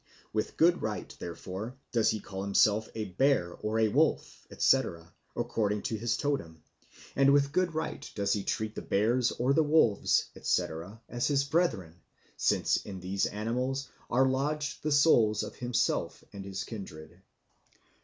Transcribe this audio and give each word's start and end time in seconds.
With 0.33 0.57
good 0.57 0.81
right, 0.81 1.15
therefore, 1.19 1.75
does 1.91 2.09
he 2.09 2.19
call 2.19 2.41
himself 2.41 2.89
a 2.95 3.05
Bear 3.05 3.53
or 3.53 3.77
a 3.77 3.87
Wolf, 3.89 4.47
etc., 4.49 5.13
according 5.35 5.83
to 5.83 5.95
his 5.95 6.17
totem; 6.17 6.63
and 7.15 7.31
with 7.31 7.51
good 7.51 7.75
right 7.75 8.11
does 8.15 8.33
he 8.33 8.43
treat 8.43 8.73
the 8.73 8.81
bears 8.81 9.31
or 9.33 9.53
the 9.53 9.61
wolves, 9.61 10.31
etc., 10.35 10.99
as 11.07 11.27
his 11.27 11.43
brethren, 11.43 12.01
since 12.35 12.77
in 12.77 12.99
these 12.99 13.27
animals 13.27 13.89
are 14.09 14.25
lodged 14.27 14.81
the 14.81 14.91
souls 14.91 15.43
of 15.43 15.57
himself 15.57 16.23
and 16.33 16.45
his 16.45 16.63
kindred. 16.63 17.21